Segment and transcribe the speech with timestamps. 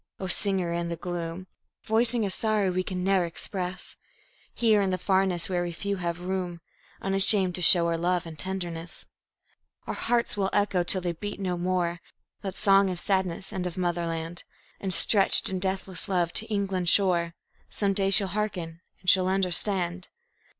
[0.19, 0.25] (O!
[0.25, 1.45] singer in the gloom,
[1.85, 3.97] Voicing a sorrow we can ne'er express,
[4.51, 6.59] Here in the Farness where we few have room
[7.01, 9.05] Unshamed to show our love and tenderness,
[9.85, 12.01] Our hearts will echo, till they beat no more,
[12.41, 14.43] That song of sadness and of motherland;
[14.79, 17.35] And, stretched in deathless love to England's shore,
[17.69, 20.09] Some day she'll hearken and she'll understand.)